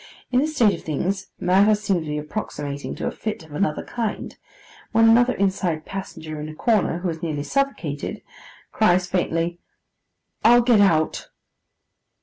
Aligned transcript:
In 0.31 0.39
this 0.39 0.55
state 0.55 0.73
of 0.73 0.83
things, 0.83 1.27
matters 1.39 1.81
seem 1.81 2.01
to 2.01 2.07
be 2.07 2.17
approximating 2.17 2.95
to 2.95 3.05
a 3.05 3.11
fix 3.11 3.45
of 3.45 3.51
another 3.53 3.83
kind, 3.83 4.35
when 4.93 5.07
another 5.07 5.35
inside 5.35 5.85
passenger 5.85 6.41
in 6.41 6.49
a 6.49 6.55
corner, 6.55 6.97
who 6.97 7.09
is 7.09 7.21
nearly 7.21 7.43
suffocated, 7.43 8.23
cries 8.71 9.05
faintly, 9.05 9.59
'I'll 10.43 10.61
get 10.63 10.81
out. 10.81 11.27